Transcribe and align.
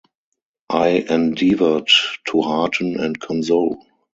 I 0.71 1.05
endeavoured 1.07 1.87
to 2.29 2.41
hearten 2.41 2.99
and 2.99 3.19
console. 3.19 3.83